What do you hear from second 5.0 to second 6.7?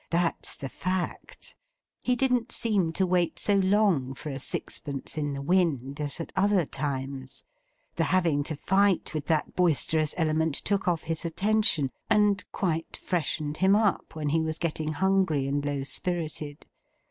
in the wind, as at other